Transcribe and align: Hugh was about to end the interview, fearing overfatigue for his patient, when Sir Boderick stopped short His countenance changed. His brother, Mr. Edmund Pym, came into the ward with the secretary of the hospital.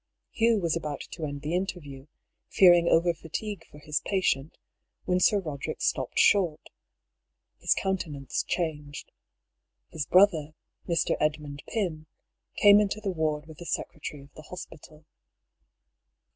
Hugh 0.31 0.57
was 0.57 0.75
about 0.75 1.01
to 1.11 1.25
end 1.25 1.43
the 1.43 1.53
interview, 1.53 2.07
fearing 2.49 2.87
overfatigue 2.87 3.63
for 3.69 3.77
his 3.77 4.01
patient, 4.03 4.57
when 5.05 5.19
Sir 5.19 5.39
Boderick 5.39 5.79
stopped 5.79 6.17
short 6.17 6.71
His 7.59 7.75
countenance 7.75 8.41
changed. 8.41 9.11
His 9.89 10.07
brother, 10.07 10.55
Mr. 10.87 11.15
Edmund 11.19 11.61
Pym, 11.69 12.07
came 12.55 12.79
into 12.79 12.99
the 12.99 13.11
ward 13.11 13.45
with 13.45 13.59
the 13.59 13.65
secretary 13.67 14.23
of 14.23 14.33
the 14.33 14.41
hospital. 14.41 15.05